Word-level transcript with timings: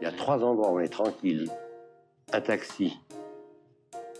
Il 0.00 0.04
y 0.04 0.06
a 0.06 0.12
trois 0.12 0.42
endroits 0.44 0.70
où 0.70 0.76
on 0.76 0.80
est 0.80 0.88
tranquille. 0.88 1.50
Un 2.32 2.40
taxi, 2.40 2.98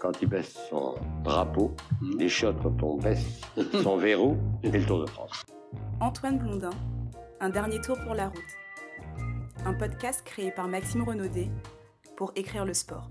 quand 0.00 0.20
il 0.22 0.28
baisse 0.28 0.58
son 0.70 0.94
drapeau, 1.22 1.74
les 2.18 2.28
chiottes 2.28 2.60
quand 2.62 2.82
on 2.82 2.96
baisse 2.96 3.42
son 3.82 3.96
verrou, 3.96 4.36
et 4.62 4.70
le 4.70 4.84
Tour 4.84 5.00
de 5.00 5.06
France. 5.06 5.44
Antoine 6.00 6.38
Blondin, 6.38 6.70
Un 7.40 7.50
dernier 7.50 7.80
tour 7.80 7.96
pour 8.04 8.14
la 8.14 8.28
route. 8.28 8.56
Un 9.64 9.74
podcast 9.74 10.22
créé 10.24 10.50
par 10.50 10.68
Maxime 10.68 11.02
Renaudet 11.02 11.48
pour 12.16 12.32
écrire 12.34 12.64
le 12.64 12.74
sport. 12.74 13.10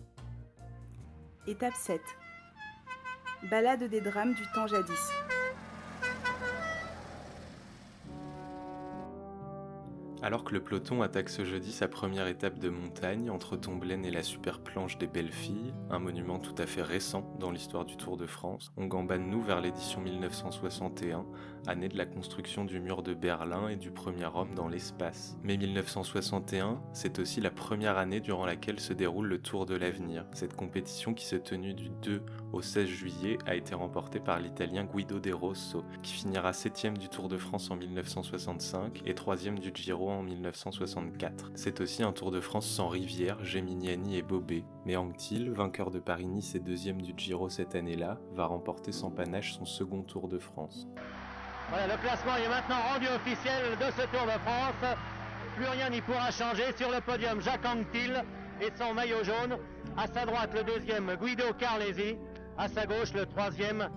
Étape 1.46 1.76
7. 1.76 2.02
Balade 3.50 3.84
des 3.84 4.02
drames 4.02 4.34
du 4.34 4.44
temps 4.54 4.68
jadis. 4.68 5.12
Alors 10.24 10.44
que 10.44 10.54
le 10.54 10.64
peloton 10.64 11.04
attaque 11.04 11.30
ce 11.30 11.46
jeudi 11.46 11.72
sa 11.72 11.88
première 11.88 12.26
étape 12.26 12.58
de 12.58 12.70
montagne 12.70 13.30
entre 13.30 13.56
Tomblaine 13.56 14.04
et 14.04 14.10
la 14.10 14.24
super 14.24 14.60
planche 14.60 14.98
des 14.98 15.06
Belles 15.06 15.32
Filles, 15.32 15.74
un 15.92 16.00
monument 16.00 16.40
tout 16.40 16.56
à 16.58 16.66
fait 16.66 16.82
récent 16.82 17.36
dans 17.40 17.52
l'histoire 17.52 17.86
du 17.86 17.98
Tour 17.98 18.18
de 18.18 18.26
France, 18.26 18.72
on 18.78 18.88
gambade 18.88 19.22
nous 19.22 19.44
vers 19.44 19.62
l'édition 19.62 20.02
1961, 20.02 21.24
année 21.68 21.88
de 21.88 21.98
la 21.98 22.08
construction 22.08 22.66
du 22.66 22.80
mur 22.80 23.04
de 23.04 23.14
Berlin 23.14 23.68
et 23.68 23.76
du 23.76 23.92
premier 23.92 24.26
homme 24.26 24.56
dans 24.56 24.68
l'espace. 24.68 25.38
Mais 25.44 25.56
1961, 25.56 26.82
c'est 26.94 27.20
aussi 27.20 27.40
la 27.40 27.52
première 27.52 27.98
année 27.98 28.20
durant 28.20 28.46
laquelle 28.46 28.80
se 28.80 28.94
déroule 28.94 29.28
le 29.28 29.40
Tour 29.40 29.68
de 29.68 29.76
l'avenir. 29.76 30.26
Cette 30.34 30.56
compétition 30.56 31.14
qui 31.14 31.26
s'est 31.26 31.42
tenue 31.42 31.76
du 31.76 31.90
2 31.90 32.24
au 32.54 32.62
16 32.64 32.88
juillet 32.88 33.38
a 33.46 33.54
été 33.54 33.76
remportée 33.76 34.20
par 34.20 34.40
l'Italien 34.40 34.86
Guido 34.86 35.20
De 35.20 35.32
Rosso, 35.32 35.84
qui 36.02 36.14
finira 36.14 36.54
7 36.54 36.94
du 36.98 37.08
Tour 37.08 37.28
de 37.28 37.38
France 37.38 37.70
en 37.70 37.76
1965 37.76 39.04
et 39.06 39.14
3 39.14 39.36
du 39.38 39.72
Giro 39.74 40.07
en 40.12 40.24
1964. 40.24 41.52
C'est 41.56 41.82
aussi 41.82 42.04
un 42.04 42.12
Tour 42.12 42.32
de 42.32 42.40
France 42.40 42.68
sans 42.68 42.88
Rivière, 42.88 43.44
Geminiani 43.44 44.18
et 44.18 44.22
Bobet. 44.22 44.64
Mais 44.86 44.96
Anctil, 44.96 45.52
vainqueur 45.52 45.92
de 45.92 46.00
Paris-Nice 46.00 46.56
et 46.56 46.60
deuxième 46.60 47.02
du 47.02 47.14
Giro 47.16 47.50
cette 47.50 47.76
année-là, 47.76 48.18
va 48.34 48.46
remporter 48.46 48.92
sans 48.92 49.12
panache 49.12 49.54
son 49.54 49.66
second 49.66 50.02
Tour 50.04 50.28
de 50.28 50.38
France. 50.38 50.88
Le 51.72 52.02
classement 52.02 52.36
est 52.38 52.48
maintenant 52.48 52.82
rendu 52.94 53.08
officiel 53.08 53.78
de 53.78 53.92
ce 53.92 54.08
Tour 54.08 54.26
de 54.26 54.40
France. 54.40 54.98
Plus 55.56 55.68
rien 55.68 55.90
n'y 55.90 56.02
pourra 56.02 56.32
changer. 56.32 56.64
Sur 56.78 56.92
le 56.92 57.02
podium, 57.02 57.42
Jacques 57.42 57.66
Anctil 57.66 58.24
et 58.62 58.72
son 58.78 58.94
maillot 58.94 59.24
jaune. 59.24 59.58
À 59.98 60.08
sa 60.08 60.26
droite, 60.26 60.52
le 60.54 60.64
deuxième, 60.64 61.16
Guido 61.16 61.54
Carlesi. 61.58 62.18
À 62.58 62.68
sa 62.68 62.86
gauche, 62.86 63.14
le 63.14 63.26
troisième, 63.26 63.90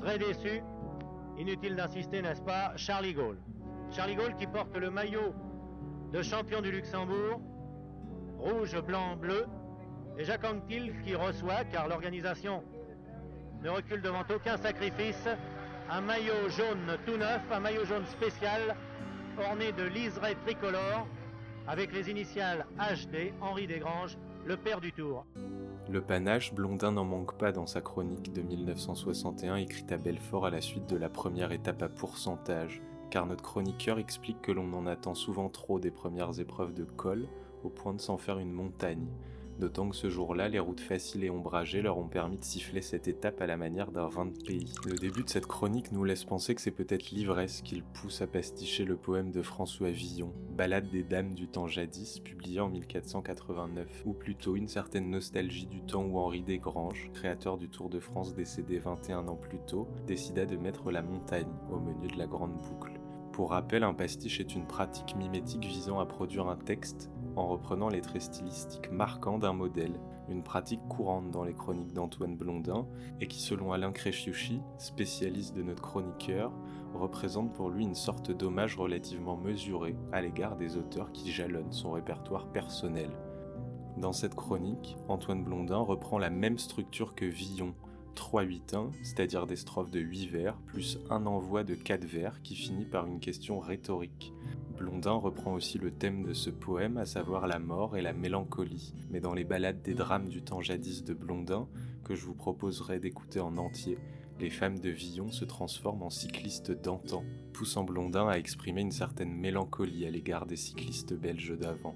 très 0.00 0.18
déçu. 0.18 0.62
Inutile 1.38 1.76
d'insister, 1.76 2.22
n'est-ce 2.22 2.42
pas, 2.42 2.72
Charlie 2.76 3.14
Gaulle. 3.14 3.38
Charlie 3.90 4.14
Gaulle 4.14 4.36
qui 4.36 4.46
porte 4.46 4.76
le 4.76 4.90
maillot 4.90 5.34
de 6.12 6.22
champion 6.22 6.60
du 6.60 6.72
Luxembourg, 6.72 7.40
rouge, 8.38 8.76
blanc, 8.80 9.16
bleu. 9.16 9.46
Et 10.18 10.24
Jacques 10.24 10.44
Anquetil 10.44 10.92
qui 11.04 11.14
reçoit, 11.14 11.64
car 11.70 11.88
l'organisation 11.88 12.62
ne 13.62 13.70
recule 13.70 14.02
devant 14.02 14.24
aucun 14.34 14.56
sacrifice, 14.56 15.28
un 15.90 16.00
maillot 16.00 16.48
jaune 16.48 16.98
tout 17.06 17.16
neuf, 17.16 17.40
un 17.50 17.60
maillot 17.60 17.84
jaune 17.84 18.06
spécial, 18.06 18.76
orné 19.38 19.72
de 19.72 19.84
liseré 19.84 20.34
tricolore, 20.44 21.06
avec 21.66 21.92
les 21.92 22.10
initiales 22.10 22.66
HD, 22.76 23.32
Henri 23.40 23.66
Desgranges, 23.66 24.18
le 24.44 24.56
père 24.56 24.80
du 24.80 24.92
Tour. 24.92 25.24
Le 25.88 26.00
panache, 26.00 26.52
Blondin 26.54 26.92
n'en 26.92 27.04
manque 27.04 27.36
pas 27.36 27.52
dans 27.52 27.66
sa 27.66 27.80
chronique 27.80 28.32
de 28.32 28.42
1961 28.42 29.56
écrite 29.56 29.92
à 29.92 29.96
Belfort 29.96 30.46
à 30.46 30.50
la 30.50 30.60
suite 30.60 30.88
de 30.88 30.96
la 30.96 31.08
première 31.08 31.52
étape 31.52 31.82
à 31.82 31.88
pourcentage, 31.88 32.80
car 33.10 33.26
notre 33.26 33.42
chroniqueur 33.42 33.98
explique 33.98 34.40
que 34.40 34.52
l'on 34.52 34.72
en 34.72 34.86
attend 34.86 35.14
souvent 35.14 35.48
trop 35.48 35.78
des 35.78 35.90
premières 35.90 36.38
épreuves 36.40 36.74
de 36.74 36.84
col, 36.84 37.26
au 37.64 37.68
point 37.68 37.94
de 37.94 38.00
s'en 38.00 38.16
faire 38.16 38.38
une 38.38 38.52
montagne. 38.52 39.08
D'autant 39.60 39.90
que 39.90 39.96
ce 39.96 40.08
jour-là, 40.08 40.48
les 40.48 40.58
routes 40.58 40.80
faciles 40.80 41.22
et 41.22 41.28
ombragées 41.28 41.82
leur 41.82 41.98
ont 41.98 42.08
permis 42.08 42.38
de 42.38 42.44
siffler 42.44 42.80
cette 42.80 43.08
étape 43.08 43.42
à 43.42 43.46
la 43.46 43.58
manière 43.58 43.90
d'un 43.90 44.08
vin 44.08 44.24
de 44.24 44.42
pays. 44.42 44.72
Le 44.86 44.96
début 44.96 45.22
de 45.22 45.28
cette 45.28 45.46
chronique 45.46 45.92
nous 45.92 46.02
laisse 46.02 46.24
penser 46.24 46.54
que 46.54 46.62
c'est 46.62 46.70
peut-être 46.70 47.10
l'ivresse 47.10 47.60
qui 47.60 47.76
le 47.76 47.82
pousse 47.92 48.22
à 48.22 48.26
pasticher 48.26 48.86
le 48.86 48.96
poème 48.96 49.30
de 49.30 49.42
François 49.42 49.90
Villon, 49.90 50.32
Ballade 50.56 50.88
des 50.88 51.02
dames 51.02 51.34
du 51.34 51.46
temps 51.46 51.66
jadis, 51.66 52.20
publié 52.20 52.60
en 52.60 52.70
1489, 52.70 54.02
ou 54.06 54.14
plutôt 54.14 54.56
une 54.56 54.68
certaine 54.68 55.10
nostalgie 55.10 55.66
du 55.66 55.82
temps 55.82 56.04
où 56.04 56.18
Henri 56.18 56.40
Desgranges, 56.40 57.10
créateur 57.12 57.58
du 57.58 57.68
Tour 57.68 57.90
de 57.90 58.00
France 58.00 58.34
décédé 58.34 58.78
21 58.78 59.28
ans 59.28 59.36
plus 59.36 59.60
tôt, 59.66 59.88
décida 60.06 60.46
de 60.46 60.56
mettre 60.56 60.90
la 60.90 61.02
montagne 61.02 61.52
au 61.70 61.78
menu 61.78 62.08
de 62.08 62.16
la 62.16 62.26
grande 62.26 62.56
boucle. 62.56 62.99
Pour 63.40 63.52
rappel, 63.52 63.84
un 63.84 63.94
pastiche 63.94 64.38
est 64.38 64.54
une 64.54 64.66
pratique 64.66 65.16
mimétique 65.16 65.64
visant 65.64 65.98
à 65.98 66.04
produire 66.04 66.48
un 66.48 66.58
texte 66.58 67.10
en 67.36 67.48
reprenant 67.48 67.88
les 67.88 68.02
traits 68.02 68.20
stylistiques 68.20 68.92
marquants 68.92 69.38
d'un 69.38 69.54
modèle, 69.54 69.98
une 70.28 70.42
pratique 70.42 70.86
courante 70.90 71.30
dans 71.30 71.42
les 71.42 71.54
chroniques 71.54 71.94
d'Antoine 71.94 72.36
Blondin 72.36 72.86
et 73.18 73.28
qui, 73.28 73.40
selon 73.40 73.72
Alain 73.72 73.92
Créchiucci, 73.92 74.60
spécialiste 74.76 75.56
de 75.56 75.62
notre 75.62 75.80
chroniqueur, 75.80 76.52
représente 76.92 77.54
pour 77.54 77.70
lui 77.70 77.84
une 77.84 77.94
sorte 77.94 78.30
d'hommage 78.30 78.76
relativement 78.76 79.38
mesuré 79.38 79.96
à 80.12 80.20
l'égard 80.20 80.56
des 80.56 80.76
auteurs 80.76 81.10
qui 81.10 81.32
jalonnent 81.32 81.72
son 81.72 81.92
répertoire 81.92 82.46
personnel. 82.52 83.08
Dans 83.96 84.12
cette 84.12 84.34
chronique, 84.34 84.98
Antoine 85.08 85.44
Blondin 85.44 85.78
reprend 85.78 86.18
la 86.18 86.28
même 86.28 86.58
structure 86.58 87.14
que 87.14 87.24
Villon, 87.24 87.74
3-8-1, 88.14 88.90
c'est-à-dire 89.02 89.46
des 89.46 89.56
strophes 89.56 89.90
de 89.90 90.00
8 90.00 90.26
vers, 90.26 90.56
plus 90.66 90.98
un 91.10 91.26
envoi 91.26 91.64
de 91.64 91.74
4 91.74 92.04
vers 92.04 92.42
qui 92.42 92.54
finit 92.54 92.84
par 92.84 93.06
une 93.06 93.20
question 93.20 93.58
rhétorique. 93.58 94.32
Blondin 94.76 95.12
reprend 95.12 95.52
aussi 95.52 95.78
le 95.78 95.90
thème 95.90 96.22
de 96.22 96.32
ce 96.32 96.48
poème, 96.48 96.96
à 96.96 97.04
savoir 97.04 97.46
la 97.46 97.58
mort 97.58 97.96
et 97.96 98.02
la 98.02 98.12
mélancolie, 98.12 98.94
mais 99.10 99.20
dans 99.20 99.34
les 99.34 99.44
ballades 99.44 99.82
des 99.82 99.94
drames 99.94 100.28
du 100.28 100.42
temps 100.42 100.62
jadis 100.62 101.04
de 101.04 101.12
Blondin, 101.12 101.68
que 102.04 102.14
je 102.14 102.24
vous 102.24 102.34
proposerai 102.34 102.98
d'écouter 102.98 103.40
en 103.40 103.56
entier, 103.58 103.98
les 104.40 104.48
femmes 104.48 104.78
de 104.78 104.88
Villon 104.88 105.30
se 105.30 105.44
transforment 105.44 106.04
en 106.04 106.10
cyclistes 106.10 106.72
d'antan, 106.72 107.24
poussant 107.52 107.84
Blondin 107.84 108.26
à 108.26 108.38
exprimer 108.38 108.80
une 108.80 108.90
certaine 108.90 109.34
mélancolie 109.34 110.06
à 110.06 110.10
l'égard 110.10 110.46
des 110.46 110.56
cyclistes 110.56 111.12
belges 111.12 111.58
d'avant. 111.58 111.94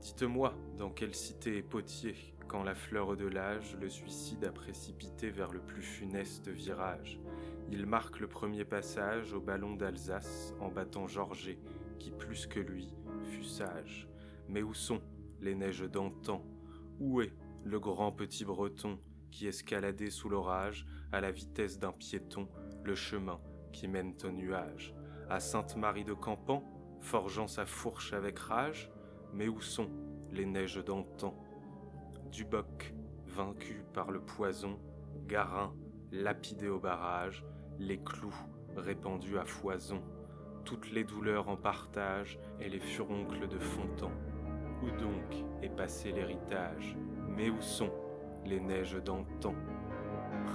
Dites-moi, 0.00 0.54
dans 0.78 0.90
quelle 0.90 1.14
cité 1.16 1.56
est 1.58 1.62
Potier, 1.62 2.14
quand 2.48 2.62
la 2.62 2.74
fleur 2.74 3.14
de 3.16 3.26
l'âge 3.26 3.76
le 3.78 3.90
suicide 3.90 4.44
a 4.44 4.52
précipité 4.52 5.30
vers 5.30 5.52
le 5.52 5.60
plus 5.60 5.82
funeste 5.82 6.48
virage. 6.48 7.20
Il 7.70 7.84
marque 7.84 8.20
le 8.20 8.26
premier 8.26 8.64
passage 8.64 9.34
au 9.34 9.40
ballon 9.40 9.74
d'Alsace 9.74 10.54
en 10.58 10.70
battant 10.70 11.06
Georget, 11.06 11.58
qui 11.98 12.10
plus 12.10 12.46
que 12.46 12.58
lui 12.58 12.94
fut 13.24 13.44
sage. 13.44 14.08
Mais 14.48 14.62
où 14.62 14.72
sont 14.72 15.02
les 15.40 15.54
neiges 15.54 15.88
d'antan? 15.90 16.42
Où 16.98 17.20
est 17.20 17.34
le 17.64 17.78
grand 17.78 18.12
petit 18.12 18.46
breton 18.46 18.98
qui 19.30 19.46
escaladait 19.46 20.10
sous 20.10 20.30
l'orage 20.30 20.86
à 21.12 21.20
la 21.20 21.30
vitesse 21.30 21.78
d'un 21.78 21.92
piéton 21.92 22.48
le 22.82 22.94
chemin 22.94 23.40
qui 23.72 23.88
mène 23.88 24.14
au 24.24 24.30
nuage? 24.30 24.94
À 25.28 25.38
Sainte-Marie 25.38 26.04
de 26.04 26.14
Campan, 26.14 26.64
forgeant 27.00 27.46
sa 27.46 27.66
fourche 27.66 28.14
avec 28.14 28.38
rage? 28.38 28.90
Mais 29.34 29.48
où 29.48 29.60
sont 29.60 29.90
les 30.32 30.46
neiges 30.46 30.82
d'antan? 30.82 31.36
Duboc, 32.30 32.94
vaincu 33.26 33.82
par 33.94 34.10
le 34.10 34.20
poison, 34.20 34.78
Garin, 35.26 35.74
lapidé 36.12 36.68
au 36.68 36.78
barrage, 36.78 37.44
les 37.78 37.98
clous 37.98 38.34
répandus 38.76 39.38
à 39.38 39.44
foison, 39.44 40.02
toutes 40.64 40.90
les 40.90 41.04
douleurs 41.04 41.48
en 41.48 41.56
partage 41.56 42.38
et 42.60 42.68
les 42.68 42.80
furoncles 42.80 43.48
de 43.48 43.58
Fontan. 43.58 44.10
Où 44.82 44.90
donc 44.90 45.44
est 45.62 45.74
passé 45.74 46.12
l'héritage? 46.12 46.96
Mais 47.28 47.50
où 47.50 47.60
sont 47.60 47.90
les 48.44 48.60
neiges 48.60 49.02
d'antan? 49.02 49.54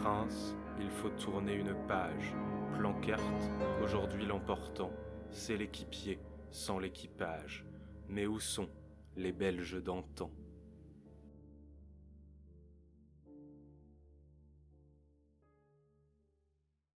Prince, 0.01 0.55
il 0.79 0.89
faut 0.89 1.09
tourner 1.09 1.55
une 1.55 1.75
page. 1.87 2.33
Plancarte, 2.77 3.51
aujourd'hui 3.83 4.25
l'emportant, 4.25 4.91
c'est 5.31 5.57
l'équipier 5.57 6.19
sans 6.51 6.79
l'équipage. 6.79 7.65
Mais 8.07 8.27
où 8.27 8.39
sont 8.39 8.69
les 9.15 9.31
Belges 9.31 9.81
d'antan? 9.81 10.29